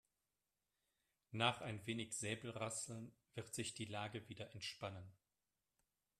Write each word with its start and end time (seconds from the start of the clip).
Nach 1.29 1.61
ein 1.61 1.85
wenig 1.85 2.13
Säbelrasseln 2.17 3.11
wird 3.35 3.53
sich 3.53 3.75
die 3.75 3.85
Lage 3.85 4.27
wieder 4.29 4.51
entspannen. 4.55 5.13